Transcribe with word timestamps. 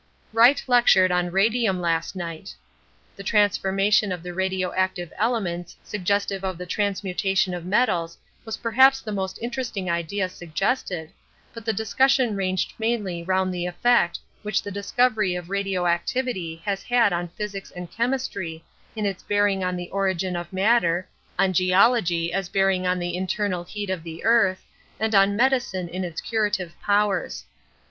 Wright 0.33 0.63
lectured 0.65 1.11
on 1.11 1.29
radium 1.29 1.79
last 1.79 2.15
night. 2.15 2.55
The 3.15 3.21
transformation 3.21 4.11
of 4.11 4.23
the 4.23 4.33
radio 4.33 4.73
active 4.73 5.13
elements 5.15 5.75
suggestive 5.83 6.43
of 6.43 6.57
the 6.57 6.65
transmutation 6.65 7.53
of 7.53 7.67
metals 7.67 8.17
was 8.43 8.57
perhaps 8.57 8.99
the 8.99 9.11
most 9.11 9.37
interesting 9.43 9.91
idea 9.91 10.27
suggested, 10.27 11.11
but 11.53 11.65
the 11.65 11.71
discussion 11.71 12.35
ranged 12.35 12.73
mainly 12.79 13.21
round 13.21 13.53
the 13.53 13.67
effect 13.67 14.17
which 14.41 14.63
the 14.63 14.71
discovery 14.71 15.35
of 15.35 15.51
radio 15.51 15.85
activity 15.85 16.63
has 16.65 16.81
had 16.81 17.13
on 17.13 17.27
physics 17.27 17.69
and 17.69 17.91
chemistry 17.91 18.63
in 18.95 19.05
its 19.05 19.21
bearing 19.21 19.63
on 19.63 19.75
the 19.75 19.91
origin 19.91 20.35
of 20.35 20.51
matter, 20.51 21.07
on 21.37 21.53
geology 21.53 22.33
as 22.33 22.49
bearing 22.49 22.87
on 22.87 22.97
the 22.97 23.15
internal 23.15 23.63
heat 23.63 23.91
of 23.91 24.01
the 24.01 24.23
earth, 24.25 24.63
and 24.99 25.13
on 25.13 25.35
medicine 25.35 25.87
in 25.87 26.03
its 26.03 26.21
curative 26.21 26.73
powers. 26.81 27.45